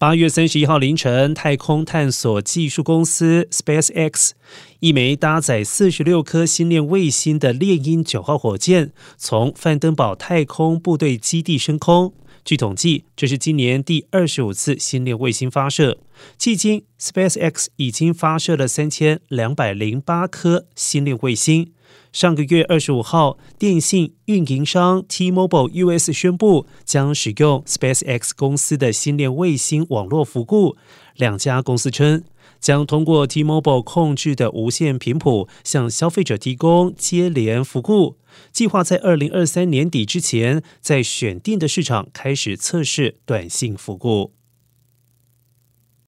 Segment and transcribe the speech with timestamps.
[0.00, 4.30] 八月三十一号凌晨，太空探索技术公司 SpaceX
[4.78, 12.14] 一枚搭载四十六颗星链卫星的猎鹰九号火箭从范登堡太空部队基地升空。
[12.42, 15.98] 据统计，这是今年第二十五次星链卫星发射。
[16.38, 21.74] 迄今，SpaceX 已经发射了三千两百零八颗星链卫星。
[22.12, 30.76] 上个月二十五号，电信运营商 T-Mobile US 宣布将使用 SpaceX 公司的星链卫星网络服务。
[31.16, 32.24] 两家公司称，
[32.60, 38.16] 将通过 T-Mobile 控制的无线频谱向消费者提供接连服务。
[38.52, 44.32] 计划在二零二三年底之前，在选定的市场开始测试短信服务。